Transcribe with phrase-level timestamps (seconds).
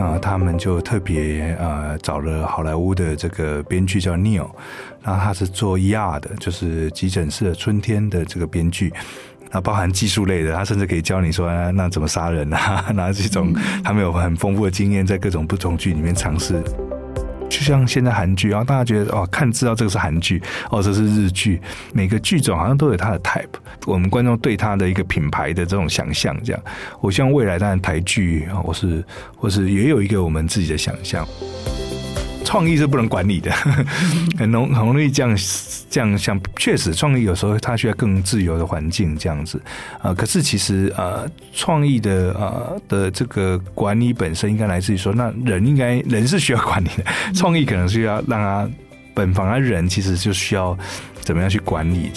[0.00, 4.48] 啊，他们就特别呃找了好莱坞的这个编剧叫 Neil，
[5.02, 8.92] 然后他是做 ER 的，就是急诊室的春天的这个编剧，
[9.50, 16.62] 那包含技术类的，他甚至可以教你说、啊、那怎么杀人啊， 那这种他们有很丰富的经验，在各种不同剧里面尝试。
[17.50, 20.40] 就像现在韩剧，然后大家觉得哦，看知道这个是韩剧，
[20.70, 21.60] 哦，这是日剧，
[21.92, 23.48] 每个剧种好像都有它的 type，
[23.86, 26.62] 我们观众对它的一个品牌的这种想象，这样，
[27.00, 29.04] 我希望未来当然台剧，我是
[29.36, 31.26] 或是也有一个我们自己的想象。
[32.50, 33.52] 创意是不能管理的，
[34.36, 35.38] 很容很容易这样
[35.88, 36.36] 这样想。
[36.56, 39.62] 确实，创意有时候它需要更自由的环境这样子
[40.02, 47.04] 啊、可是其实啊，创意的啊的这个管理本身应该来自于说，那人应该人是需要管理的，
[47.36, 48.68] 创意可能是要让他
[49.14, 50.76] 本反而人其实就需要
[51.20, 52.10] 怎么样去管理。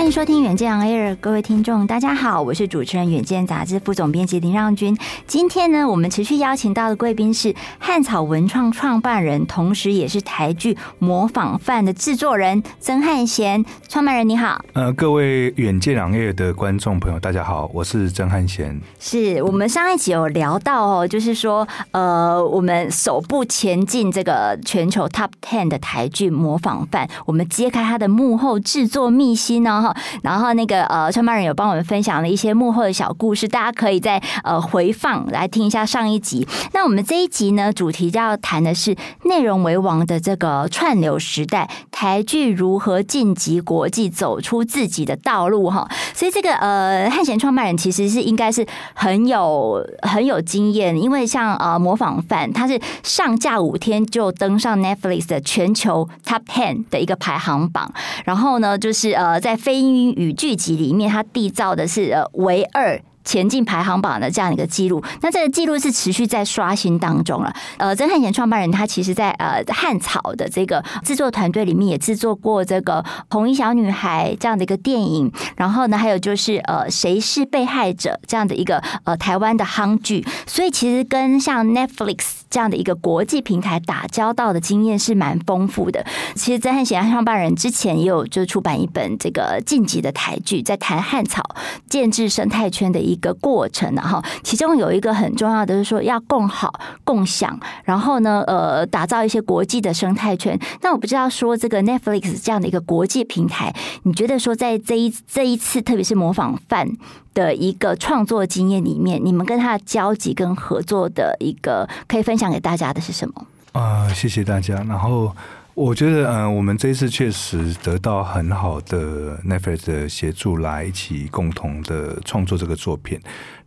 [0.00, 4.96] 欢迎收听《远见 Air》，各位听众，大家好，我是主持人《远见》杂志副总编辑林让君。
[5.26, 13.62] 今天呢，我们持续邀请到的贵宾是汉草文创创办人，同时也是台剧《模仿犯》的制作人曾汉贤。
[13.88, 18.80] 创办人你好，呃，各位《远见 Air》的观众朋友，大家好，我是曾汉贤。
[18.98, 29.89] 是我们上一集有聊到哦，就是说，呃，我们首部前进这个全球 Top Ten 的台剧《模仿犯》，我们揭开它的幕后制作秘辛呢，
[30.22, 36.46] 然后那个呃，创办人有帮我们分享了一些幕后的小故事，大家可以在呃回放来听一下上一集。
[36.72, 45.88] 那我们这一集呢，主题要谈的是内容为王的这个串流时代，台剧如何晋级国际，走出自己的道路哈。
[46.14, 57.92] 所以这个呃，汉贤创办人其实是应该是很有很有经验，因为像呃模仿犯，他是上架五天就登上 Netflix 的全球 Top Ten 的一个排行榜，
[58.24, 63.00] 然后呢，就是呃在非英语剧集里面，它缔造的是呃唯二。
[63.22, 67.54] 前进排行榜的这样一个记录，那这个记录是持续在刷新当中了。
[67.76, 86.04] 呃，曾汉贤创办人他其实在呃汉草的这个制作团队里面也制作过这个《红衣小女孩》这样的一个电影，然后呢，还有就是呃谁是被害者这样的一个呃台湾的夯剧，所以其实跟像 Netflix 这样的一个国际平台打交道的经验是蛮丰富的。
[86.34, 91.42] 其实曾汉贤创办人之前也有就出版一本这个晋级的台剧，在谈汉草
[91.88, 93.19] 建制生态圈的一。
[93.20, 96.72] 个过程，然后其中有一个很重要的，是说要共好
[97.04, 100.58] 共享，然后呢，呃，打造一些国际的生态圈。
[100.82, 103.72] 那我不知道说这个 Netflix 这样的一个国际平台，
[104.02, 106.88] 你觉得说在这一这一次，特别是模仿犯
[107.32, 113.46] 的一个创作经验里面，你们跟他的交集跟合作的一个可以分享给大家的是什么？
[113.72, 114.82] 啊、呃，谢谢大家。
[114.88, 115.32] 然后。
[115.80, 123.18] 我觉得，嗯，我们这次确实得到很好的 Netflix 的协助，来一起共同的创作这个作品。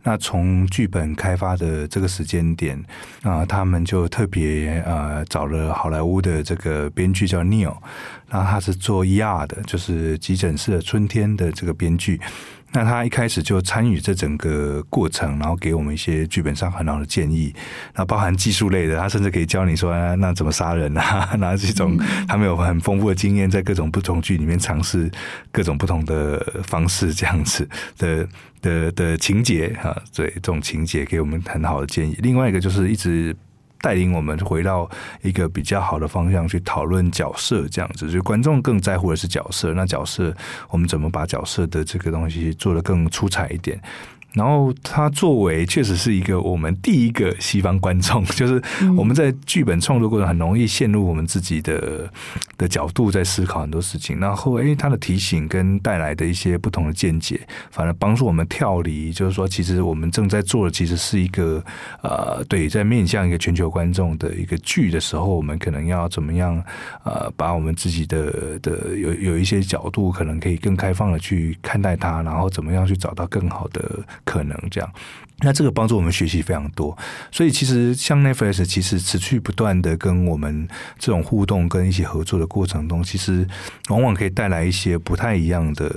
[0.04, 2.80] 那从剧本开发的这个时间点
[3.22, 7.74] 啊，他们就特别呃找了好莱坞的这个编剧叫 Neil，
[8.34, 12.20] 然后他是做 ER 的，就是急诊室的春天的这个编剧。
[12.72, 17.54] 那他一开始就参与这整个过程，然后给我们一些剧本上很好的建议，
[17.94, 21.32] 那包含技术类的，他甚至可以教你说，啊、那怎么杀人啊？
[21.38, 21.96] 那这种
[22.26, 25.08] 他们有很丰富的经验，在各种不同剧里面尝试
[25.52, 28.28] 各种不同的方式，这样子的
[28.60, 32.18] 的的情节啊，对这种情节给我们很好的建议。
[32.20, 33.36] 另外一个就是一直。
[33.84, 34.88] 带领我们回到
[35.20, 39.74] 一个比较好的方向去讨论角色，这样子，就观众更在乎的是角色。
[39.74, 40.34] 那角色，
[40.70, 43.78] 我们怎么把角色的这个东西做得更出彩一点？
[44.34, 48.60] 然后他作为确实是一个我们第一个西方观众， 就是
[48.96, 52.10] 我们在剧本创作过程很容易陷入我们自己的
[52.58, 57.40] 的角度在思考很多事情，然后诶，他的提醒跟带来的一些不同的见解，
[57.70, 61.62] 反而帮助我们跳离，就是说其实我们正在做的其实是一个
[62.02, 66.60] 呃，对，在面向一个全球观众的一个剧的时候，我们可能要怎么样
[67.04, 74.00] 呃，把我们自己的的有有一些角度，可能可以更开放的去看待它，然后怎么样去找到更好的。
[74.24, 74.90] 可能这样，
[75.40, 76.96] 那这个帮助我们学习非常多。
[77.30, 80.66] 所以其实像 Netflix，其实持续不断的跟我们
[80.98, 83.46] 这种互动跟一起合作的过程中，其实
[83.88, 85.92] 往往可以带来一些不太一样的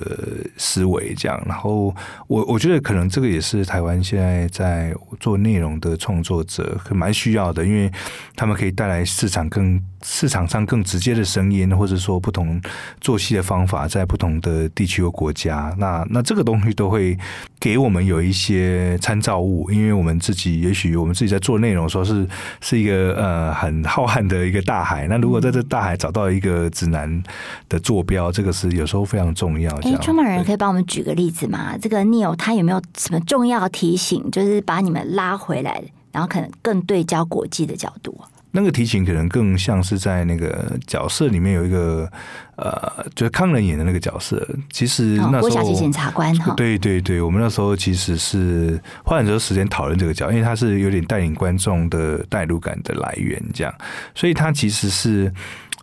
[0.57, 1.13] 思维。
[1.15, 1.95] 这样，然后
[2.27, 7.91] 我我觉得可能这个也是台湾现在在做内容的创作者蛮需要的，因为
[8.35, 12.61] 他们可以带来市场更市场上更直接的声音，或者说不同
[12.99, 17.17] 做戏的方法，在不同的地区和国家，那那这个东西都会
[17.59, 22.27] 给我们有一些参照物，因为我们自己也许我们自己在做内容，的时候是
[22.61, 25.07] 是一个呃很浩瀚的一个大海。
[25.07, 27.23] 那如果在这大海找到一个指南
[27.69, 29.73] 的坐标，这个是有时候非常重要。
[29.81, 31.77] 哎，创办人可以帮我们举个例子吗？
[31.77, 38.19] 这个 Neil 他有没有什么重要提醒，就是把你们拉回来，然后可能更对焦国际的角度？
[38.51, 42.09] 那个提琴可能更像是在那个角色里面有一个
[42.55, 44.47] 呃，就是康仁演的那个角色。
[44.71, 53.73] 其实那时候，郭小姐检察官哈，对对对，我们那时候其实是花很多时间讨论这个角，因为他是有点带领观众的代入感的来源，这样，
[54.15, 55.31] 所以他其实是。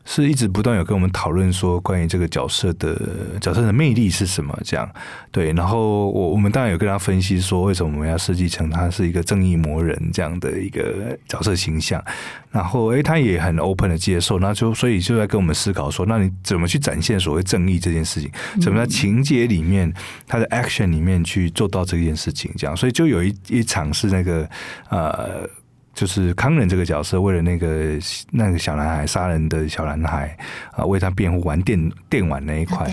[0.05, 2.95] 是一直不断有跟我们讨论说，关于这个角色的
[3.41, 4.56] 角色的魅力是什么？
[4.62, 4.89] 这样
[5.33, 12.03] 对，然后我我们当然有跟他分析说，为什么我们要设计成他是一个正义魔人这样的一个角色形象。
[12.51, 18.31] 然后诶，他也很 open 的接受，那就所以就在跟我们思考说，那你怎么去展现所谓正义这件事情？
[18.61, 19.93] 怎么在情节里面，
[20.27, 22.53] 他的 action 里面去做到这件事情？
[22.56, 24.49] 这样，所以就有一一场是那个
[24.91, 25.49] 呃。
[25.94, 27.99] 就是康仁这个角色，为了那个
[28.32, 30.37] 那个小男孩杀人的小男孩
[30.73, 32.91] 啊，为他辩护，玩电电玩那一块，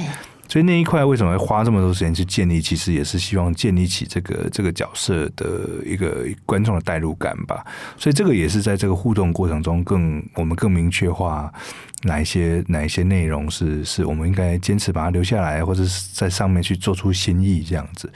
[0.48, 2.62] 所以那一块为什么会花这么多时间去建立？
[2.62, 7.66] 其实也是希望建立起这个这个角色的一个观众的代入感吧。
[7.98, 11.52] 所以这个也是在这个互动过程中更我们更明确化
[12.04, 18.12] 哪一些哪一些内容是是我们应该坚持把它留下来，或者是在上面去做出新意这样子。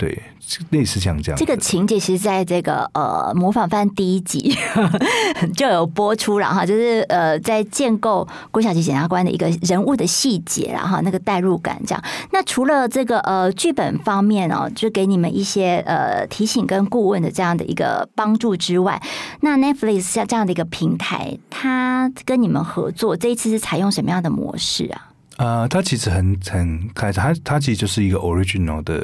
[0.00, 0.22] 对，
[0.70, 1.38] 类似像这样。
[1.38, 4.56] 这个情节其实在这个呃模仿犯第一集
[5.54, 12.02] 就有播出了哈，就是呃在建构郭小琪检察官的一个人物的细节，然后那个代入感这样。
[12.32, 19.02] 那除了这个呃剧本方面哦，就给你们一些呃提醒跟顾问的这样的一个帮助之外，
[19.42, 25.09] 那 Netflix 像这样的一个平台，它跟你们合作这一次是采用什么样的模式啊？
[25.40, 28.98] 呃，它其实很很开始，它它其实就是一个 original 的，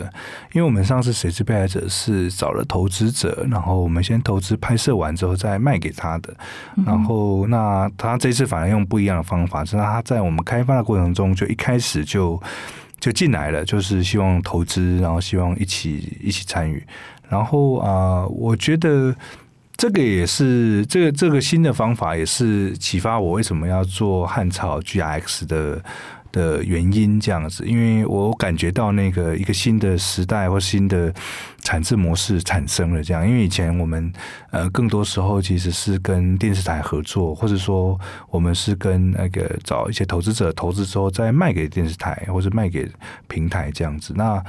[0.53, 6.37] 因为我们上次谁是被害者是找了投资者，然后我们先投资拍摄完之后再卖给他的，
[6.85, 12.39] 然后那他这次反而用不一样的方法，是他在我们开发的过程中就一开始就
[13.01, 16.87] 就进来了，就是希望投资，然后希望一起一起参与，
[17.31, 19.17] 然后啊、呃，我觉得
[19.75, 25.83] 这个也是这个这个新的方法也是启发我为什么要做汉草 GRX 的。
[26.37, 31.11] 的原因这样子，因为我感觉到那个一个新的时代或新的
[31.63, 34.13] 产制模式产生了这样，因为以前我们
[34.51, 37.99] 呃更多时候其实是跟电视台合作，或者说
[38.29, 42.87] 我们是跟那个找一些投资者投资之后再卖给电视台或者卖给
[43.29, 44.13] 平台这样子。
[44.15, 44.45] 那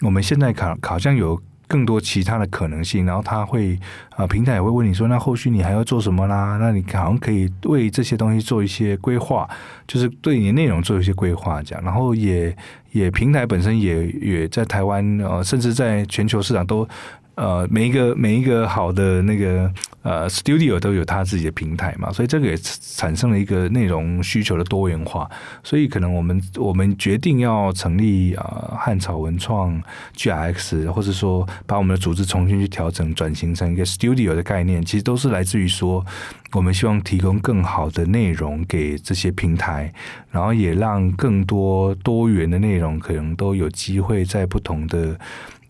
[0.00, 1.40] 我们现在考好像有。
[1.72, 3.78] 更多其他的可能性，然后他会
[4.10, 6.58] 啊，平台也会问你说，那后续你还要做什么啦？
[6.60, 9.48] 那你好像可以为这些东西做一些规划，
[9.88, 12.54] 就是对你的内容做一些规划，这样，然后也
[12.90, 16.86] 也平台本身也也在台湾呃，甚至在全球市场都。
[17.34, 25.30] 呃，每一个每一个好的那个呃 studio 都有他自己的平台嘛，所以这个也产生了一个内容需求的多元化。
[25.64, 29.82] 所以可能我们我们决定要成立啊汉草文创
[30.14, 36.04] gx，或者说把我们的组织重新去调整，转型成一个 studio 的概念，其实都是来自于说，
[36.52, 39.90] 我们希望提供更好的内容给这些平台，
[40.30, 45.18] 然后也让更多多元的内容可能都有机会在不同的。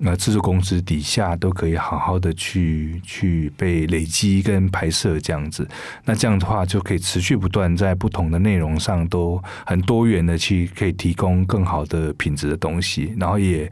[0.05, 5.67] 那制作公司底下都可以好好的去去被累积跟拍摄这样子，
[6.05, 13.71] 那这样的话就可以持续不断在不同的内容上都很多元的去可以提供更好的品质的东西，然后也。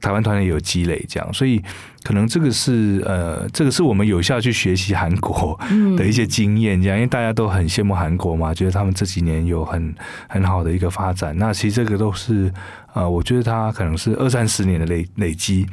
[0.00, 1.60] 台湾团队有积累，这样，所以
[2.04, 5.58] 可能这个是呃，这个是我们有效去学习韩国
[5.96, 9.92] 的一些经验，这样，因为大家都很羡慕韩国嘛，觉得他们这几年有很
[10.28, 11.36] 很好的一个发展。
[11.36, 12.48] 那其实这个都是
[12.98, 15.64] 呃，我觉得它可能是二三十年的累累积。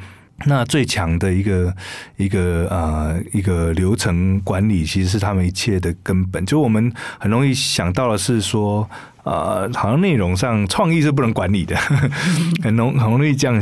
[0.44, 1.74] 那最强的一个
[2.18, 6.44] 一个呃一个流程管理，其实是他们一切的根本。
[6.44, 8.86] 就我们很容易想到的是说，
[9.24, 11.74] 呃，好像内容上创意是不能管理的，
[12.62, 13.58] 很容很容易这样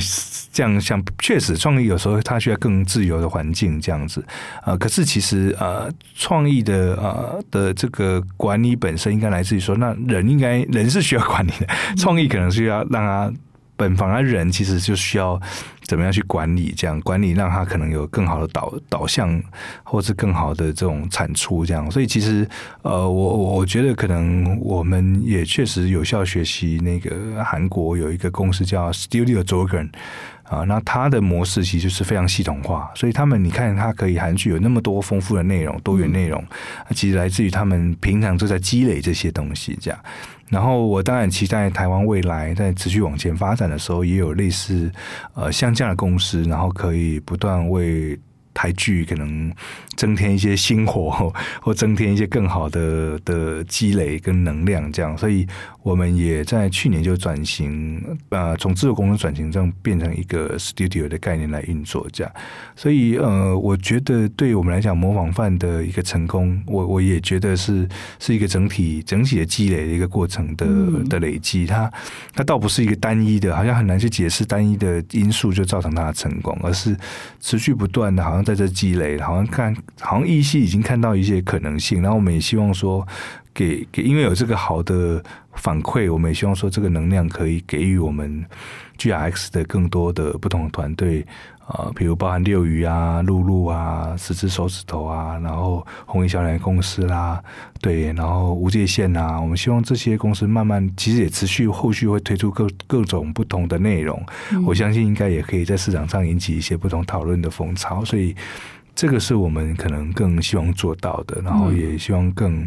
[0.52, 1.00] 这样想。
[1.20, 4.22] 确实，创意有时候它需要更自由的环境这样子。
[4.64, 13.32] 呃，可是其实呃，创意的呃的这个管理本身应该来自于说，那人应该人是需要管理的，创意可能是要让他。
[13.76, 15.40] 本房的人其实就需要
[15.82, 19.42] 怎么样去管理，这样管理让他可能有更好的导导向，
[19.82, 21.90] 或是更好的这种产出，这样。
[21.90, 22.48] 所以其实
[22.82, 29.90] 呃，我我觉得可能我们也确实有效学习那个韩国有一个公司叫 Studio Dragon
[30.44, 36.42] 啊，那它的模式其实就是非常系统化，所以他们你看它可以韩剧有那么多丰富的内容、多元内容，
[36.90, 40.00] 其实来自于他们平常就在积累这些东西，这样。
[40.54, 44.88] 然后我当然期待台湾未来在持续往前发展的时候，也有类似
[45.34, 48.16] 呃像这样的公司，然后可以不断为
[48.54, 49.52] 台剧可能
[49.96, 55.46] 增添一些新火， 或增添一些更好的的积累跟能量，这样，所以
[55.82, 62.32] 我们也在去年就转型，呃，从制作公司转型这样变成一个 studio 的概念来运作，这样，
[62.76, 67.88] 所以呃，我觉得对我们来讲，模仿犯的一个成功，我我也觉得是
[68.20, 70.66] 是一个整体整体的积累的一个过程的
[71.08, 71.92] 的累积，它
[72.32, 76.96] 它倒不是一个单一的，好像很难去解释单一的因素就造成它的成功，而是
[77.40, 78.43] 持续不断的，好像。
[78.44, 82.02] 在这积累，好像看，好像依稀已经看到一些可能性。
[82.02, 83.06] 然后我们也希望说，
[83.54, 85.22] 给给，因为有这个好的
[85.54, 88.44] 反馈，我们也希望说，这个能量可以给予我们
[88.98, 91.24] GRX 的更多的不同的团队
[91.66, 97.40] 啊，比如包含六鱼啊、露露啊、十只手指头啊，然后红衣小奶公司啦，
[97.80, 104.20] 对，然后无界线啊，我们希望这些公司慢慢，其实也持续后续会推出各各种不同的内容，
[104.50, 108.34] 嗯、我相信应该也可以在市场上引起一些不同讨论的风潮，所以
[108.96, 112.66] 这个是我们可能更希望做到的，然后也希望更。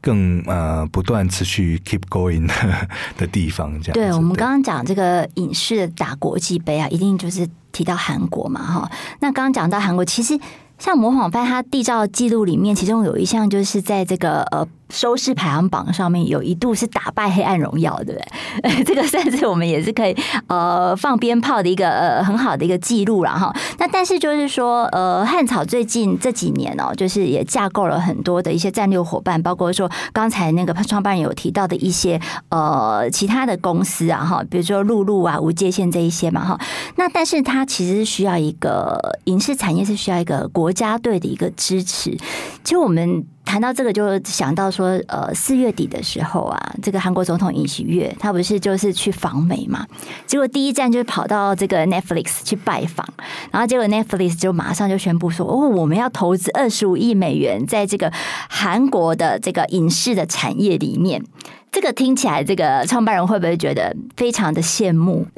[0.00, 2.88] 更呃不断持续 keep going 的
[3.18, 3.94] 的地方，这样。
[3.94, 8.90] 对，我们刚刚讲这个影视打国际杯啊，一定就是提到韩国嘛，哈。
[9.20, 10.38] 那刚刚讲到韩国，其实
[10.78, 14.66] 像模仿犯，他缔造记录里面，其中有一项就是在这个呃。
[14.90, 18.20] 收视排行榜上面有一度是打败《黑暗荣耀》，对不
[18.62, 18.84] 对？
[18.84, 20.16] 这个算是我们也是可以
[20.46, 23.54] 呃放鞭炮的一个呃很好的一个记录了哈。
[23.78, 36.58] 那但是就是说呃汉草最近这几年哦，就是也架构了很多的一些战略伙伴，包括说刚才那个创办人有提到的一些呃其他的公司啊哈，比如说露露啊、无界线这一些嘛哈。
[36.96, 42.16] 那但是它其实需要一个影视产业是需要一个国家队的一个支持。
[42.64, 43.24] 其实我们。
[43.48, 49.86] 谈到这个，就想到说，呃，四月底的时候啊，这个韩国总统尹锡月他不是就是去访美嘛？
[50.26, 53.08] 结果第一站就跑到这个 Netflix 去拜访，
[53.50, 58.12] 然后结果 Netflix 就马上就宣布说，哦，我们要投资二十五亿美元在这个
[58.50, 61.24] 韩国的这个影视的产业里面。
[61.70, 65.26] 这个听起来，这个创办人会不会觉得非常的羡慕，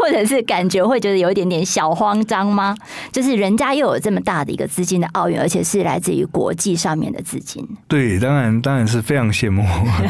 [0.00, 2.76] 或者是感觉会觉得有一点点小慌张吗？
[3.10, 7.66] 就是人家又有这么大的一个资金的奥运，而且是来自于国际上面的资金。
[7.88, 9.62] 对，当然当然是非常羡慕。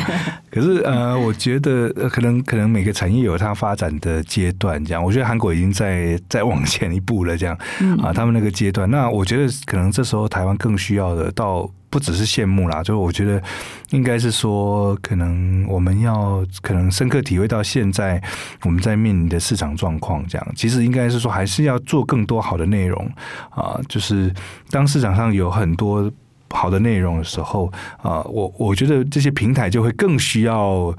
[0.51, 5.03] 可是呃，我觉得可能可能每个产业有它发展的阶段，这样。
[5.03, 7.57] 我觉得韩国已经在在往前一步了，这样
[8.03, 8.91] 啊，他们那个阶段。
[8.91, 11.71] 那我觉得可能这时候台湾更需要的到。
[11.93, 13.41] 不只是羡慕啦，就是我觉得
[13.91, 18.21] 应该是说，可能我们要可能深刻体会到现在
[18.63, 23.07] 我们在面临的市场状况，这样其实应该是说，还是要做更多好的内容
[23.51, 23.79] 啊。
[23.91, 24.33] 就是
[24.71, 26.11] 当市场上有很多
[26.49, 30.97] 好的内容的时候啊，我我觉得这些平台就会更需要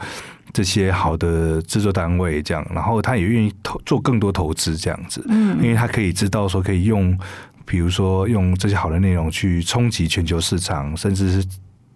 [0.54, 7.18] 这些好的制作单位，这样，然后他也愿意投做更多投资，这样子，嗯，因为他可以知道说可以用。
[7.66, 11.48] 比如说，用这些好的内容去冲击全球市场，甚至是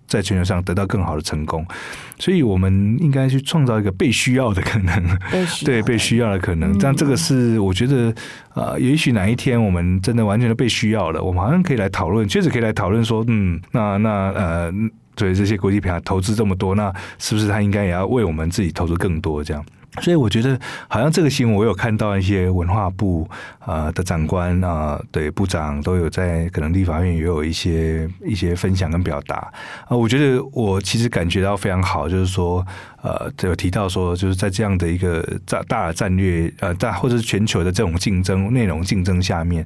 [0.07, 1.65] 在全球上得到更好的成功，
[2.17, 5.19] 所以我们应该去创造一个被需要的可能，
[5.65, 6.77] 对，被需要的可能。
[6.79, 8.15] 但这个是我觉得，
[8.53, 14.73] 呃，也许哪一天我们真的完全的被需要了，我们好像可以来讨论，确实可以来讨论说，嗯，那那呃，
[15.13, 19.65] 对这些国际品牌投资这么多，那是不是他应该也要为我们自己投资更多这样？
[20.01, 23.29] 所以我觉得，好像这个新闻我有看到一些文化部
[23.65, 29.51] 呃的长官啊，对部长都有在可能立法院也有一些一些分享跟表达
[29.87, 29.95] 啊。
[29.95, 32.65] 我觉得我其实感觉到非常好，就是说
[33.01, 39.65] 呃有提到说，就是在这样的一个大大的战略呃大或者是全球的这种竞争内容竞争下面。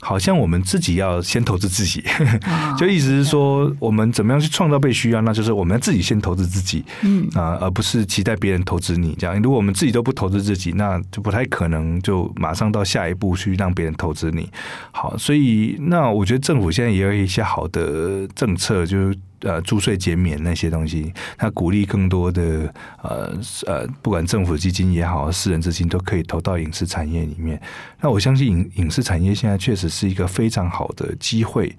[0.00, 2.02] 好像我们自己要先投资自己，
[2.78, 5.20] 就意思是说，我们怎么样去创造被需要？
[5.20, 9.14] 那就是我们要自己先投资自己，嗯啊，而不是期待别人投资你。
[9.18, 14.48] 这样，如果我们自己都不投资自己，那就不太可能就马上到下一步去让别人投资你。
[14.90, 19.16] 好，所以那我觉得政府现在也有一些好的政策，就是。
[19.42, 23.32] 呃，租税减免那些东西，他鼓励更多的呃
[23.66, 27.60] 呃，不管政府基金也好，私人资金都可以投到影视产业里面。
[28.00, 31.74] 那我相信影影视产业现在确实是一个非常好的机会。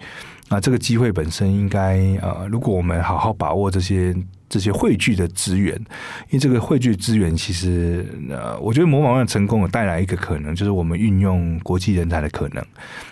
[0.50, 4.16] 那这个机会本身应该呃，如果我们好好把握这些。
[4.52, 5.74] 这些汇聚的资源，
[6.30, 12.62] 因为这个汇聚资源，其实呃，我觉得模仿的成功有带来一个可能，就是我们运用国际人才的可能。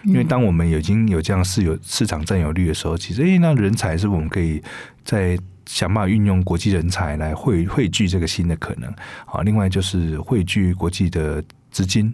[0.04, 4.62] 因为当我们已经有这样市有市场占有率的时候，其实诶，那人才是我们可以
[5.06, 8.94] 在想办法运用国际人才来汇汇聚这个新的可能。
[9.26, 11.42] 好，另外就是汇聚国际的。
[11.72, 12.14] 资金，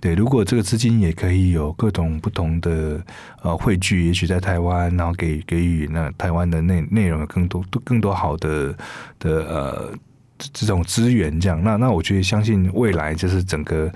[0.00, 3.02] 对，如果这个资金也可以有各种不同的
[3.42, 8.74] 呃汇聚，也许在台湾，然后给给予那台湾的内内容有更多更多好的
[9.18, 9.94] 的呃
[10.38, 13.90] 这种资源，这样，那那我觉得相信未来就是整个。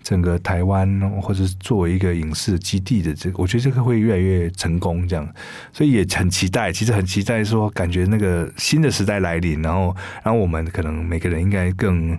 [0.00, 0.88] 整个台湾
[1.20, 5.28] 或者是作为一个影视基地的这，我觉得这个会越来越成功，这样，
[5.70, 12.18] 所以也很期待，其实很期待说，感觉那个新的时代来临，然后，然后我们可能每个人应该更。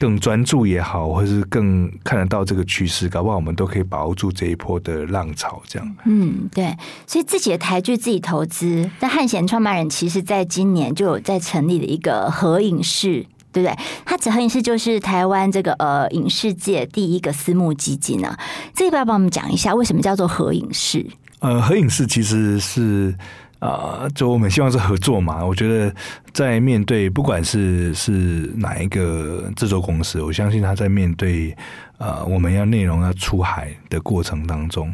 [0.00, 5.62] 更专注也好，或是更看得到这个趋势，搞不好我们都可以把握住这一波的浪潮。
[5.68, 6.74] 这样，嗯，对。
[7.06, 13.78] 所以自己的台剧自己投资，那汉贤创办人其实在今年就有在成立了一个合影室，对不对？
[14.06, 18.38] 他这合影视就是台湾这个呃影视界第一个私募基金啊。
[18.74, 21.06] 这个要不要帮我们讲一下，为什么叫做合影视？
[21.40, 23.14] 呃，合影视其实是。
[23.60, 25.44] 啊、呃，就我们希望是合作嘛。
[25.44, 25.94] 我觉得
[26.32, 31.56] 在面对不管是是哪一个制作公司，我相信他在面对
[31.98, 34.92] 呃我们要内容要出海的过程当中，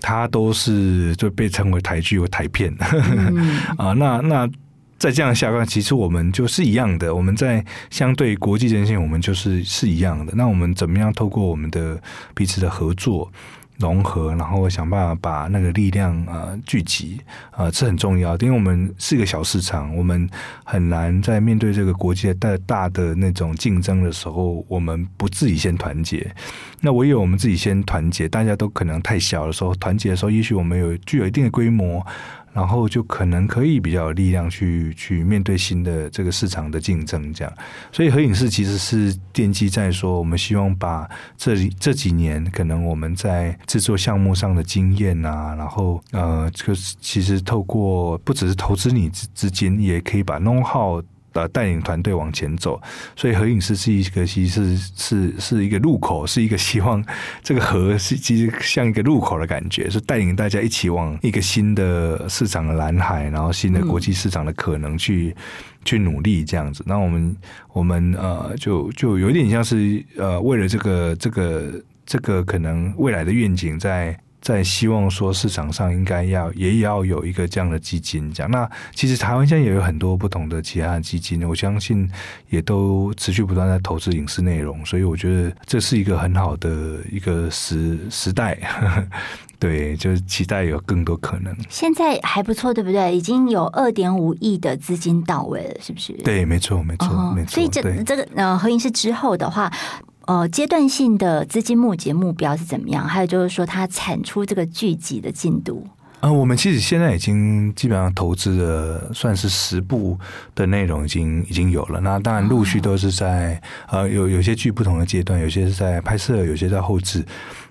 [0.00, 3.94] 他都是就被称为台剧或台片 啊、嗯呃。
[3.94, 4.50] 那那
[4.98, 7.14] 在这样下关，其实我们就是一样的。
[7.14, 10.32] 我们在相对国际阵线，我们就是是一样的。
[10.36, 11.98] 那我们怎么样透过我们的
[12.34, 13.30] 彼此的合作？
[13.78, 17.20] 融合，然后想办法把那个力量呃聚集，
[17.56, 20.28] 呃这很重要，因为我们是一个小市场，我们
[20.64, 26.30] 很难在面对这个国际大大的那种竞争的时候，我们不自己先团结。
[26.80, 32.04] 那唯有我们自己先团结，大家都可能太小的时候，团结的时候，也许我们有具有一定的规模。
[32.54, 37.52] 然后就可能可以比较有力量去去面对新的这个市场的竞争，这样。
[37.92, 41.06] 所以合影视其实是奠基在说，我们希望把
[41.36, 51.02] 这里这几年可能我们在制作项目上的经验啊，然后呃，这个其实透过不只是投资你资资金，也可以把弄好。
[51.34, 52.80] 呃，带领团队往前走，
[53.14, 57.04] 所以合影是是一个，其实是是是一个入口，是一个希望
[57.42, 65.42] 这个合是其实像一个入口的感觉，是带领大家一起往一个新的市场的蓝海，然后新的国际市场的可能去、嗯、
[65.84, 66.82] 去努力这样子。
[66.86, 67.36] 那我们
[67.72, 74.18] 我们呃，就就有点像是呃，为了这个这个这个可能未来的愿景在。
[74.44, 78.50] 在希望说市场上应该要也要有一个这样的基金，这样。
[78.50, 82.06] 那其实台湾现在也有很多不同的其他的基金，我相信
[82.50, 88.58] 也都持续不断在投资影视内容，所以我觉得这是一个很好的一个时时代。
[89.58, 91.56] 对，就是期待有更多可能。
[91.70, 93.16] 现在还不错，对不对？
[93.16, 96.12] 已经有二点五亿的资金到位了，是不是？
[96.22, 97.52] 对，没错，没错，哦、没错。
[97.52, 99.72] 所以这这个呃，合影视之后的话。
[100.26, 103.06] 呃，阶段性的资金募集目标是怎么样？
[103.06, 105.86] 还有就是说，它产出这个剧集的进度。
[106.20, 110.18] 呃，我们其实现在已经基本上投资了，算是十部
[110.54, 112.00] 的内容，已经已经有了。
[112.00, 117.22] 那当然，陆续都是在、哦、呃，有有些剧不同的阶段，有些是在拍摄，有些在后制。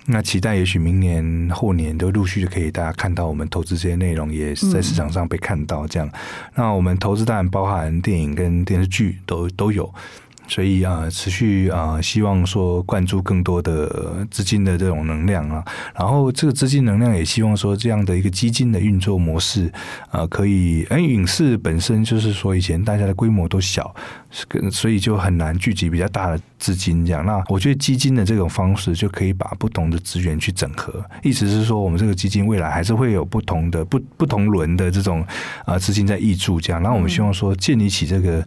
[0.05, 5.87] 那期待也许明年后年都陆续就可以大家看到我们投资这些内容，也是在市场上被看到。
[5.87, 6.07] 这样，
[6.53, 9.91] 那我们投资当然包含电影跟电视剧都都有。
[10.47, 15.63] 所以啊，持续啊，希望说灌注更多的资金的这种能量啊，
[15.95, 19.71] 然后这个资金能量也希望说这样的一个基金的运作模式
[20.11, 23.95] 啊，可以，哎，影视本身就是说以前大家的规模都小，
[24.71, 27.25] 所以就很难聚集比较大的资金这样。
[27.25, 35.25] 那我觉得基金的这种方式就可以把不同的资源去整合，意思是说我们这个基金未来还是会有不同的不不同轮的这种
[35.65, 36.81] 啊资金在挹注这样。
[36.81, 38.45] 那我们希望说建立起这个。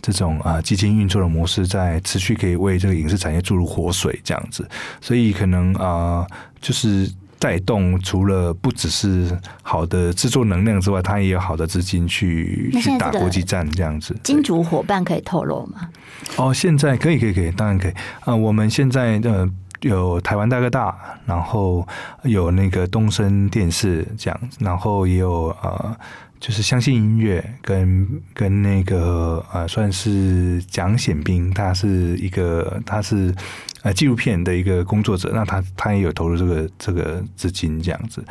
[0.00, 4.64] 这种啊基金运作的模式在持续可以为这个影视产业注入活水，这样子，
[5.00, 6.24] 所以可能啊，
[6.60, 14.16] 就是带动除了不只是好的制作能量之外，它也有好的资金去去打国际战，这样子。
[14.22, 15.88] 金主伙伴可以透露吗？
[16.36, 18.34] 哦，现在可以，可以，可以，当然可以啊。
[18.34, 19.48] 我们现在的
[19.80, 20.96] 有台湾大哥大，
[21.26, 21.86] 然后
[22.22, 25.96] 有那个东森电视这样，然后也有呃。
[26.40, 33.34] 就是相信音乐跟跟那个呃，算是蒋显兵，他是一个他是
[33.82, 38.24] 呃纪录片的一个工作者，那他他也有投入这个这个资金这样子，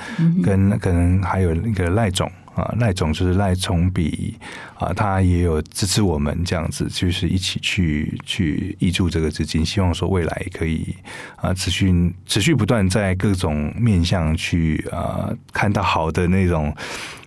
[0.43, 4.36] 跟可能还有那个赖总啊，赖总就是赖崇比
[4.77, 10.95] 啊，他也有支持我们这样子，就是一起去去挹注这个资金，希望说未来可以
[11.38, 16.75] 啊持续持续不断在各种面向去啊看到好的那种。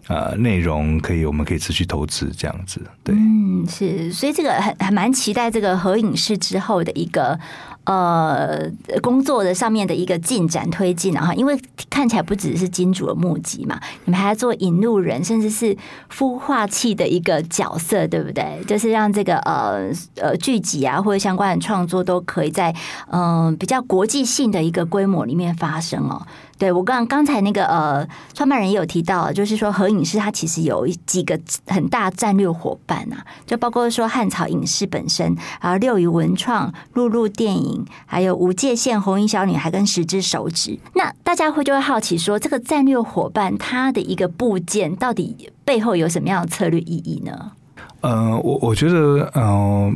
[0.08, 7.38] 呃，内容可以，我们可以持续投资这样子，对，嗯，是，所以这个还还蛮期待这个合影视之后的一个
[7.84, 8.70] 呃
[9.02, 15.76] 工作的上面的一个进展推进啊，因为看起来不只是金主的募集嘛，你们还要做引路人，甚至是
[16.12, 18.62] 孵化器的一个角色，对不对？
[18.66, 22.74] 就是让这个呃呃剧集啊或者相关的创作都可以在
[23.12, 26.20] 嗯、比较国际性的一个规模里面发生哦。
[26.58, 37.69] 对，我刚刚才那个呃，创办人也有提到，就是说和影视它其实有几个很大战略伙伴啊，就包括说汉草影视本身，然后六鱼文创、露露电影，
[38.06, 40.78] 还有无界限、红衣小女孩跟十只手指。
[40.94, 47.52] 那大家会就会好奇说，这个战略伙伴它的一个部件到底背后有什么样的策略意义呢？
[48.00, 49.92] 呃，我我觉得，嗯、呃。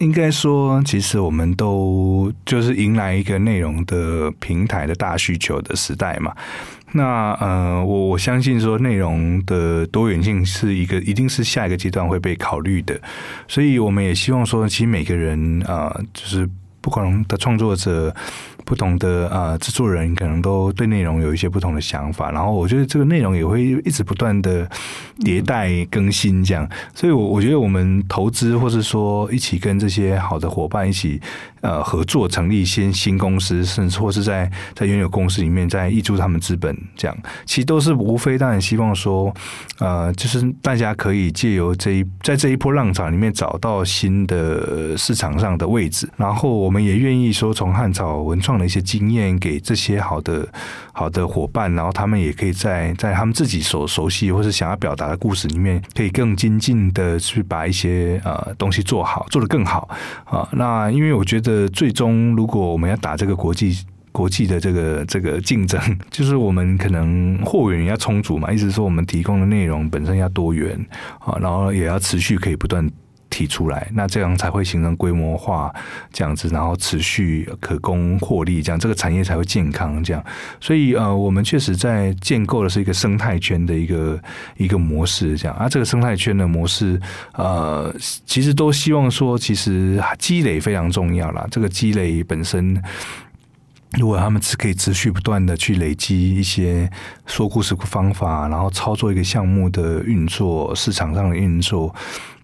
[0.00, 6.34] 应该说，其实我们都就是迎来一个内容的平台的大需求的时代嘛。
[6.92, 13.00] 那呃，我我相信说，内容的多元性是一个，一定是下一个阶段会被考虑的。
[13.46, 16.46] 所以我们也希望说，其实每个人啊、就是
[16.84, 18.14] 不同的创作者。
[18.64, 24.68] 不同的啊制作人可能都对内容有一些不同的想法，然后我觉得这个内容也会一直不断的
[25.20, 31.20] 迭代更新，这样，所以我我觉得我们投资或是说一起跟这些好的伙伴一起。
[31.64, 39.34] 呃，合作成立一些新公司，甚至或是在在原有公司里面再挹注他们资本，这样其实都是无非当然希望说，
[39.78, 50.48] 呃，就是大家可以借由这一在这一波浪潮里面找到新的市场上的位置，然后我们也愿意说从汉草文创的一些经验给这些好的
[50.92, 59.88] 好的伙伴，然后他们也可以在在他们自己所熟悉或是想要表达的故事里面，可以更精进的去把一些呃东西做好，做得更好
[60.24, 60.48] 啊。
[60.52, 61.64] 那因为我觉得。
[61.74, 63.76] 最终如果我们要打这个国际
[64.12, 70.78] 国际的这个这个竞争， 就是我们可能货源要充足嘛，意思说我们提供的内容本身要多元
[71.18, 72.88] 啊，然后也要持续可以不断。
[73.34, 75.74] 提出来，那这样才会形成规模化
[76.12, 80.00] 这样子，然后持续可供获利，这样这个产业才会健康。
[80.04, 80.24] 这样，
[80.60, 84.22] 所以呃，我们确实在建构的是一个生态圈的一个
[84.56, 85.56] 一个模式，这样。
[85.56, 87.00] 啊，这个生态圈的模式，
[87.32, 87.92] 呃，
[88.24, 91.44] 其实都希望说，其实积累非常重要啦。
[91.50, 92.80] 这个积累本身，
[93.98, 96.88] 如果他们只可以持续不断的去累积一些
[97.26, 101.92] 说故事方法，然后操作一个项目的运作，市场上的运作。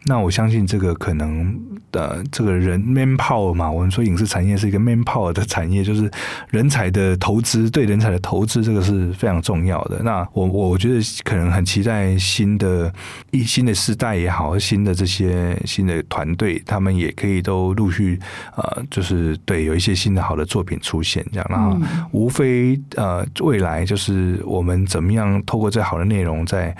[0.04, 1.54] 那我相信这个可能
[1.92, 6.10] 的这个人 manpower 嘛，我们说影视产业是一个 manpower 的产业，就是
[6.48, 10.00] 人才的投资，对人才的投资这个是非常重要的。
[10.02, 12.92] 那我我觉得可能很期待新的
[13.30, 18.18] 一新的世代也好，新的这些新的团队，他们也可以都陆续
[18.56, 21.46] 呃，就是对有一些新的好的作品出现这样。
[21.50, 21.76] 然后
[22.12, 26.74] 无非呃未来就是我们怎么样透过这好的内容在。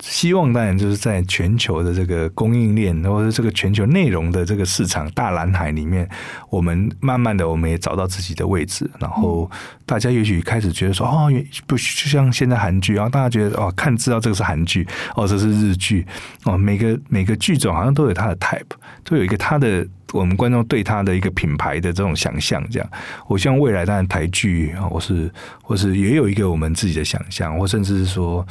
[0.00, 6.08] 希望当然就是在全球的这个供应链，或者这个全球内容的这个市场大蓝海里面，
[6.50, 8.88] 我们慢慢的我们也找到自己的位置。
[8.98, 9.50] 然后
[9.84, 11.32] 大家也许开始觉得说，哦，
[11.66, 16.06] 不就像现在韩剧，然后大家觉得哦，看知道这个是韩剧，哦，这是日剧，
[16.44, 18.64] 哦，每个每个剧种好像都有它的 type，
[19.02, 22.62] 都有一个它的我们观众对它的一个品牌的这种想象。
[22.70, 22.90] 这样，
[23.28, 25.32] 我希望未来当然台剧，或是
[25.62, 28.46] 或是也有一个我们自己的想象，或甚至是说。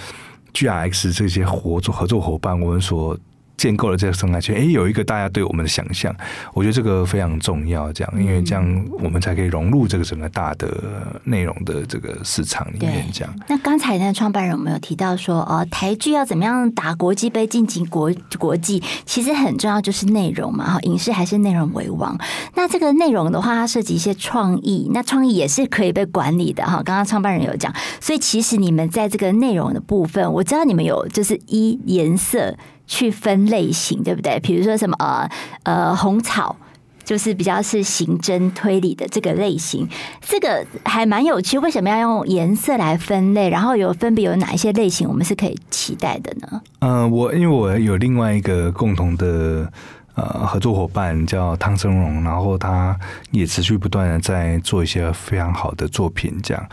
[0.56, 3.16] GRX 这些合作合作伙伴，我们所
[3.58, 6.14] 建构了这个生态圈，哎，有一个大家对我们的想象，
[6.54, 7.92] 我觉得这个非常重要。
[7.94, 13.06] 这样，因为这样我们才可以融入这个整个大的内容的这个市场里面。
[13.14, 13.34] 这样。
[13.48, 18.82] 那刚才呢，创办人我们有提到说，哦，台剧要怎么样打国际杯，晋级国国际？
[19.06, 20.74] 其实很重要，就是内容嘛。
[20.74, 22.18] 哈，影视还是内容为王。
[22.56, 26.66] 那这个内容的话，它涉及一些创意，那创意也是可以被管理的。
[26.66, 32.56] 哈，刚刚创办人有讲，所以其实你们在这个内容的部分，我知道你们有就是一颜色。
[32.88, 34.40] 去分类型，对不对？
[34.40, 35.30] 比如说什么呃
[35.64, 36.56] 呃红草，
[37.04, 39.88] 就是比较是刑侦推理的这个类型，
[40.22, 41.58] 这个还蛮有趣。
[41.60, 43.50] 为什么要用颜色来分类？
[43.50, 46.62] 然后有分别有哪一些类型，我们是可以期待的呢？
[46.80, 49.72] 嗯、我因为我有另外一个共同的
[50.16, 52.96] 呃合作伙伴叫汤生荣，然后他
[53.32, 56.70] 也持续不断的在做一些非常好的作品，这样。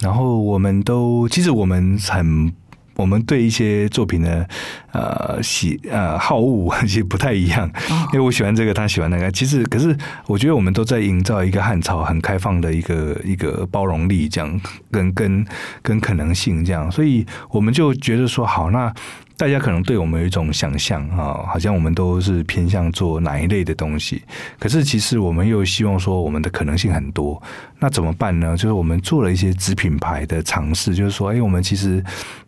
[0.00, 2.52] 然后我们都其实我们很。
[2.96, 4.48] 我们对一些作品的
[4.92, 7.70] 呃喜呃好恶 其实不太一样，
[8.12, 9.30] 因为我喜欢这个，他喜欢那个。
[9.30, 15.44] 其实，可是我觉得我们都在营造一个汉朝很开放的一个一个包容力，这样跟跟
[15.82, 18.92] 跟可能性这样，所以我们就觉得说好那。
[19.36, 24.22] 大家可能对我们有一种想象啊，好像我们都是偏向做哪一类的东西。
[24.58, 27.42] 可是其实我们又希望说，我们的可能性很多。
[27.78, 28.56] 那怎么办呢？
[28.56, 32.02] 就是我们做了一些子品牌的尝试，就是说，哎，我们其实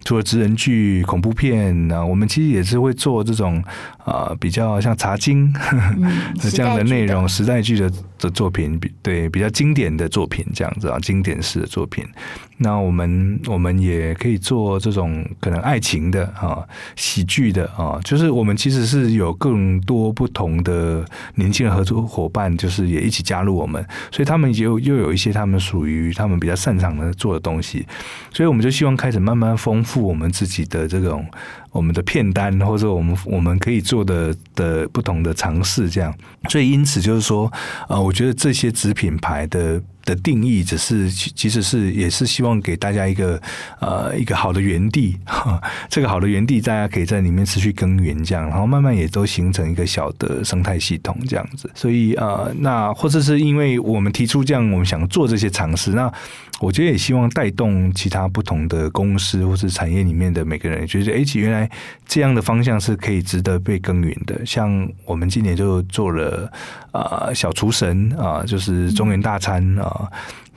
[0.04, 3.60] 除了职人剧、恐怖片啊，我们其实也是会做这种
[4.04, 5.52] 啊，比较像茶经
[6.38, 7.90] 这样的内容，时代剧的
[8.24, 12.04] 的作品，比对比较经典的作品这样子啊，经典式的作品。
[12.56, 16.62] 那我们我们也可以做这种可能爱情的啊，
[16.94, 27.84] 喜剧的啊，就是我们其实是有更多不同的年轻的合作伙伴，就是也一起加入我们，所以他们又又有一些他们属于他们比较擅长的做的东西，
[28.32, 31.26] 所以我们就希望开始慢慢丰富我们自己的这种
[31.74, 36.14] 我们的片单，或者我们我们可以做的的不同的尝试，这样，
[36.48, 37.52] 所以因此就是说，
[37.88, 39.82] 呃，我觉得这些子品牌的。
[40.04, 43.40] 的定义只是，其实是也是希望给大家一个
[43.80, 45.18] 呃一个好的园地，
[45.88, 51.70] 这个好的园地大家可以在里面持续耕耘，这样，然后慢慢也都形成一个小的生态系统这样子。
[51.74, 56.12] 所以呃，那或者是因为我们提出这样，我们想做这些尝试，那
[56.60, 61.68] 我觉得也希望带动其他不同的公司或是产业里面的每个人，觉得哎，原来
[62.06, 64.44] 这样的方向是可以值得被耕耘的。
[64.44, 66.50] 像我们今年就做了
[66.92, 69.92] 啊、呃、小厨神啊、就是中原大餐啊。
[69.94, 70.10] 啊，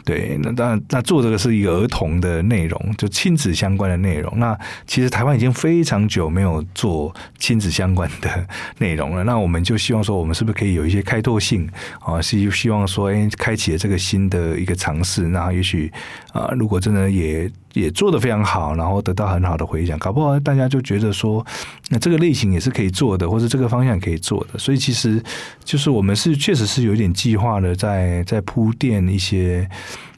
[0.04, 4.34] 对，那当然，那做这个是一个儿童的内容，就亲子相关的内容。
[4.40, 8.48] 那其实台湾已经非常久没有做亲子相关的
[8.80, 9.24] 内容了。
[9.26, 11.70] 那我们就希望说，我们是不是可以有一些开拓性
[12.00, 12.22] 啊？
[12.22, 15.92] 是希望说，哎，开启了这个新的一个尝试，那也许
[16.34, 17.50] 啊，如果真的也。
[17.78, 21.46] 也做得非常好，然后得到很好的回响，搞不好大家就觉得说，
[21.90, 24.60] 那这个类型也是可以做的，或者这个方向可以做的。
[24.60, 25.22] 所以其实
[25.64, 29.70] 就是我们是确实是有点计划的，在在铺垫一些。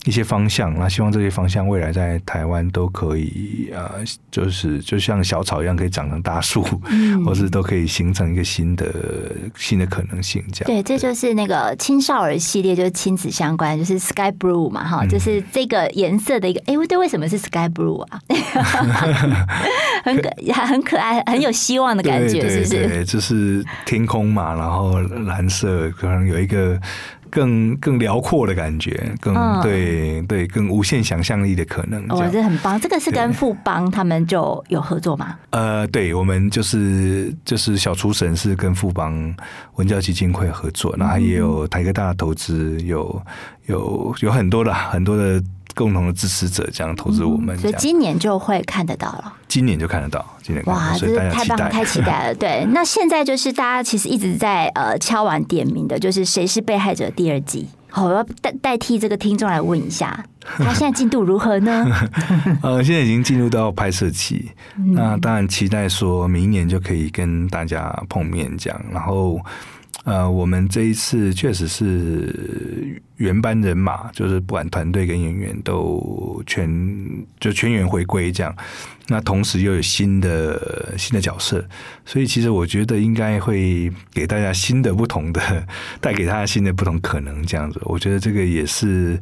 [0.05, 3.91] 一些方向，那希望这些方向未来在台湾都可以，呃，
[4.31, 8.85] 就是就像小草一样，可以长成大树，嗯，或是都可以形成一个新的
[9.57, 10.41] 新的可能性。
[10.53, 16.62] 这样对，这就是那个青少儿系列，就是亲子相关，就是 Sky Blue 嘛，哈，就是这个颜色的一个。
[16.65, 18.21] 哎，对，为什么是 Sky Blue 啊？
[20.05, 20.29] 很可
[20.65, 22.88] 很可爱，很有希望的感觉，是不是？
[22.88, 26.79] 对，就是天空嘛，然后蓝色可能有一个。
[27.29, 32.03] 更更辽阔的感觉，更、嗯、对对，更无限想象力的可能。
[32.09, 35.35] 我觉得很棒，这个是跟富邦他们就有合作吗？
[35.51, 39.35] 呃，对，我们就是就是小厨神是跟富邦
[39.75, 43.21] 文教基金会合作，然后也有台科大的投资，有
[43.67, 45.41] 有有很多的很多的。
[45.79, 49.33] 共同的支持者这样投资我们、嗯，所以今年就会看得到了。
[49.47, 52.35] 今年就看得到，今年哇，真是太棒了，太期待了。
[52.35, 57.69] 对， 那现在就是大家其实一直在呃敲完点名的，就是谁是被害者第二季。
[57.89, 61.87] 好，我要代代替这个听众来问一下， 他现在进度如何呢？
[62.61, 64.51] 呃，现在已经进入到拍摄期，
[64.93, 69.39] 那当然期待说明年就可以跟大家碰面这样，然后。
[70.06, 76.69] 呃，我们这一次确实是原班人马，就是不管团队跟演员都全
[77.39, 78.56] 就全员回归这样。
[79.08, 81.63] 那同时又有新的新的角色，
[82.06, 85.67] 所以其实我觉得应该会给大家新的不同的，
[85.99, 87.80] 带给大家新的不同可能这样子。
[87.84, 89.19] 我觉得这个也是。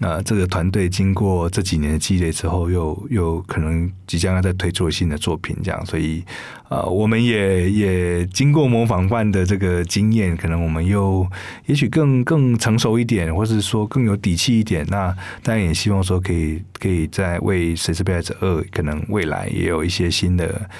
[0.00, 6.24] 那这个团队经过这几年的积累之后，又又可能即将要再推出新的作品，这样，所以
[6.68, 11.26] 呃，我们也也经过模仿犯的这个经验，可能我们又
[11.66, 14.86] 也许更更成熟一点，或是说更有底气一点。
[14.88, 20.70] 那当然也希望说可以可以在为《谁是被害者二》可能未来也有一些新的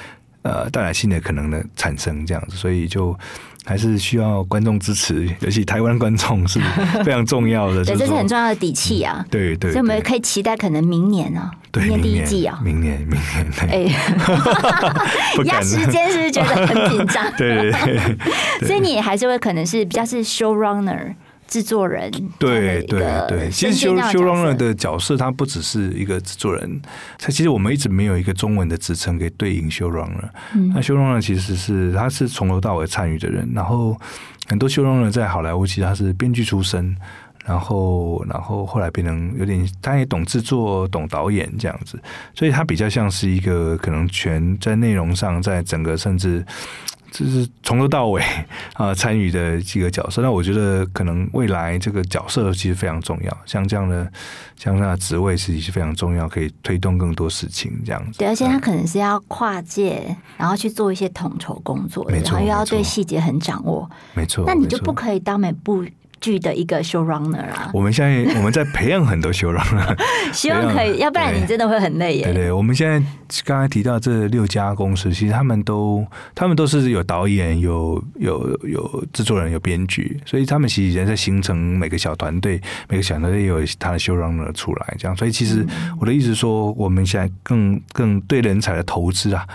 [0.42, 3.18] 呃带来新的可能的产生，这样子，所以就。
[3.68, 6.58] 还是需要观众支持，尤其台湾观众是
[7.04, 7.84] 非常重要的。
[7.84, 9.22] 对，这是很重要的底气啊！
[9.30, 13.46] 对对，对，所以我们可以期待可能明年啊，对明年第一季啊，明年明年。
[13.68, 13.84] 哎，
[15.44, 17.30] 压时间是不是觉得很紧张？
[17.36, 18.00] 对，对，
[18.60, 21.14] 对，所以你还是会可能是比较是 showrunner。
[21.48, 26.80] 制作人对对对，其实 show showrunner 的角色，他不只是一个制作人，
[27.18, 30.28] 他其实我们一直没有一个中文的职称给对应 showrunner。
[30.74, 33.98] 那 showrunner 其实是他是从头到尾参与的人，然后
[34.46, 36.94] 很多 showrunner 在好莱坞其实他是编剧出身，
[37.46, 41.98] 然后然后后来变成有点他也懂制作、懂导演这样子，
[42.34, 46.44] 所以他比较像是一个可能全在内容上，在整个甚至。
[47.10, 48.22] 就是从头到尾
[48.74, 54.04] 啊参与的几个角色，那我觉得可能未来这个角色其实非常重要，像这样的
[54.56, 58.18] 像这样的职位实际是非常重要，可以推动更多事情这样子。
[58.18, 63.88] 对，而且他可能是要跨界，然后去做一些统筹工作，然后又要对细节很掌握。
[64.14, 65.84] 没错，那你就不可以当每部
[66.20, 67.70] 剧的一个 showrunner 啊！
[67.72, 69.96] 我们现在我们在培养很多 showrunner，
[70.32, 72.24] 希望可以，要不然你真的会很累耶。
[72.24, 73.00] 对对，我们现在
[73.44, 85.16] 刚才提到这六家公司，其实他们都他们都是有导演、有有有制作人、有编剧，所以他们其实也在形成每个小团队，每个小团队有他的 showrunner 出来，这样。
[85.16, 85.66] 所以其实
[86.00, 89.46] 我的意思是说，我们现在更更对人才的投资啊。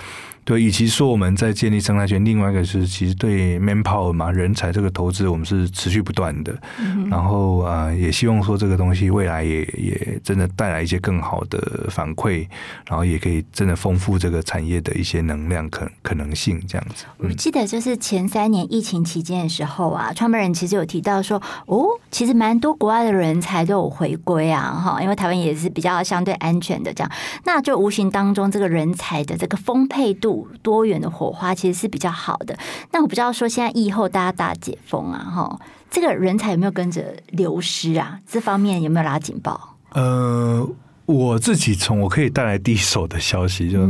[0.45, 6.53] 对，与其说我们在建立生态圈，另外一个是其实对 manpower 嘛，人才这个投资，我们是持续不断的。
[6.79, 12.45] 嗯、然后啊、呃，也希望说这个东西未来也也真的带来一些更好的反馈，
[12.85, 17.05] 然后也可以真的丰富这个产业的一些能量可可能性这样子。
[17.19, 27.09] 我记得就是前三年疫情期间的时候啊，创办人其实有提到说，哦，其实蛮多国外的人才都有回归啊，哈，因为台湾也是比较相对安全的这样，
[27.45, 30.32] 那就无形当中这个人才的这个丰沛度。
[30.61, 32.57] 多元的火花其实是比较好的。
[32.91, 38.19] 那我不知道说现在疫后大家大解封啊，哈，这个人才有没有跟着流失啊？
[38.27, 39.75] 这方面有没有拉警报？
[39.91, 40.67] 呃，
[41.05, 43.87] 我自己从我可以带来第一手的消息，就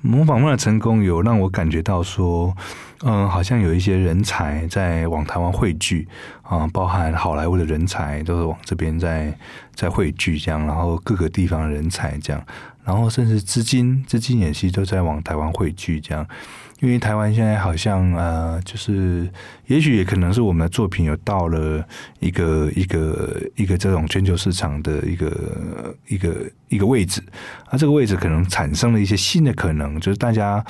[0.00, 2.54] 模仿梦的成功有让我感觉到说，
[3.02, 6.06] 嗯、呃，好像有一些人才在往台湾汇聚
[6.42, 9.36] 啊，包含好莱坞的人才都是往这边在
[9.74, 12.42] 在汇聚，这样，然后各个地方的人才这样。
[12.88, 16.26] 然后甚至资金、资金也是都在往台湾汇聚，这样，
[16.80, 19.28] 因为台湾现在好像呃，就是
[19.66, 21.86] 也许也可能是我们的作品有到了
[22.18, 26.34] 一个一个一个这种全球市场的一个一个
[26.70, 27.22] 一个位置，
[27.66, 30.64] 啊，这个位置可能产生了一些新的可能，就是大家。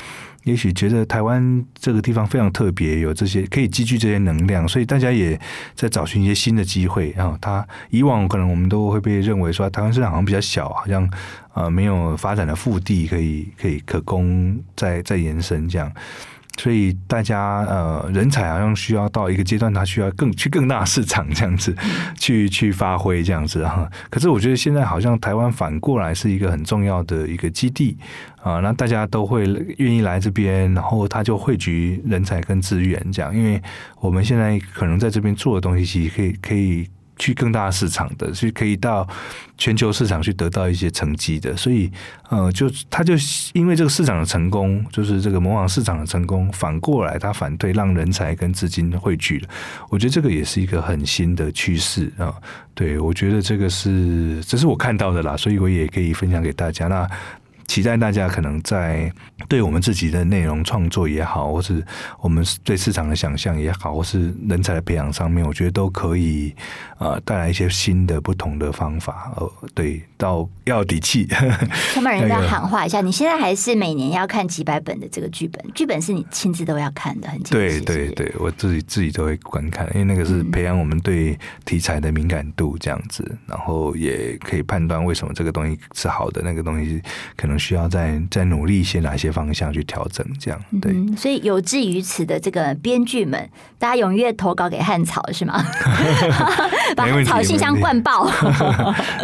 [0.48, 5.38] 也许觉得台湾这个地方非常特别，有这些可以积聚这些能量，所以大家也
[5.74, 7.12] 在找寻一些新的机会。
[7.14, 11.08] 然后，他以往可能我们都会被认为说台湾市场好像比较小，好像
[11.52, 15.92] 呃没有发展的腹地可以可以可供再再延伸这样。
[16.58, 21.74] 所以大家呃人才好像需要到一个阶段，他需要更去更大市场这样子
[22.18, 23.88] 去去发挥这样子哈。
[24.10, 27.96] 可是我觉得现在好像台湾反过来是一个很重要的一个基地
[28.42, 29.44] 啊，那大家都会
[29.78, 33.34] 愿意来这边，然后他就汇聚人才跟资源这样。
[33.34, 33.62] 因为
[34.00, 36.88] 我们现在可能在这边做的东西，其实可以可以。
[37.18, 39.06] 去更大市场的，是可以到
[39.56, 41.90] 全球市场去得到一些成绩的，所以，
[42.30, 43.14] 呃，就他就
[43.52, 49.48] 因为这个市场的成功，就是这个模仿市场的成功，反过来他反对让人才跟资金汇聚了。
[49.90, 52.32] 我觉得这个也是一个很新的趋势啊。
[52.74, 56.86] 对，我觉得这个是这是我看到的啦，所以我也可以分享给大家。
[56.86, 57.08] 那。
[57.68, 59.12] 期待大家可能在
[59.46, 61.84] 对我们自己的内容创作也好，或是
[62.20, 66.52] 我们对市场的想象也好，或是人才的培养上面，我觉得都可以
[66.98, 69.30] 呃带来一些新的不同的方法。
[69.36, 71.28] 呃，对，到要底气。
[71.92, 87.02] 创办人要喊话一下，你现在还是每年要看几百本的这个剧本，剧本是你亲自都要看的，很对对对，我自己自己都会观看，因为那个是培养我们对题材的敏感度这样子，嗯、然后也可以判断为什么这个东西是好的，那个东西
[87.36, 87.57] 可能。
[87.58, 90.24] 需要再再努力一些哪些方向去调整？
[90.38, 95.62] 这样对、嗯，所以有志于此的这个编剧们，大家踊跃投稿给汉草是吗？
[96.96, 98.30] 把汉草信箱灌爆，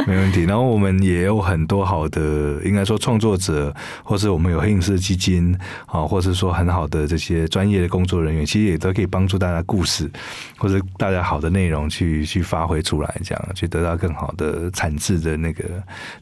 [0.07, 0.45] 没问题。
[0.49, 10.11] 然后我们也有很多好的，应该说创作者，或是我们有黑影视基金啊，或是说很好的这些专业的工作人员，其实也都可以帮助大家故事
[10.59, 15.65] 或者大家好的内容去去发挥出来，这样去得到更好的产制的那个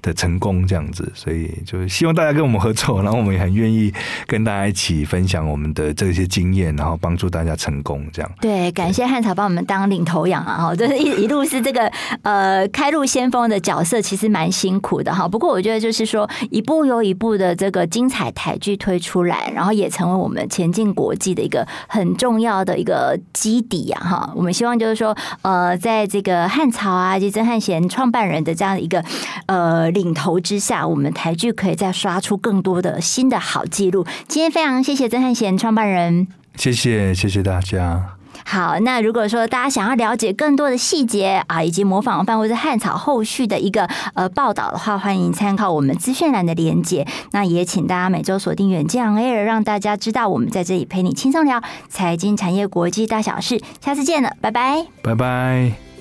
[0.00, 1.10] 的成功，这样子。
[1.14, 3.94] 所以就希望大家跟我们合作，然后我们也很愿意
[4.26, 8.04] 跟大家一起分享我们的这些经验，然后帮助大家成功。
[8.12, 10.56] 这样对，感谢汉草帮我们当领头羊啊！
[10.64, 11.88] 哈，就是一一路是这个
[12.22, 15.28] 呃开路先锋的角色，其实蛮辛苦的哈。
[15.28, 24.02] 不过我觉得就是说，一步又一步的这个精彩台剧推出来，然后也成为我们前进国际的一个很重要的一个基底啊！
[24.02, 29.04] 哈，我们希望就是说，呃，在这个汉草啊，及曾汉贤创办人的这样一个
[29.46, 34.06] 呃领头之下，我们台剧可以在刷出更多的新的好记录。
[34.26, 36.26] 今天非常谢谢曾汉贤创办人，
[36.56, 38.16] 谢谢谢谢大家。
[38.44, 47.06] 好，那如果说大家想要了解更多的细节啊，以及模仿范或者汉草后续的一个呃报道的话，欢迎参考我们资讯栏的连接。
[47.30, 53.62] 那也请大家每周锁定远见 Air，让大家知道我们在这里陪你轻松聊财经产业国际大小事。
[53.80, 55.91] 下次见了，拜拜，拜拜。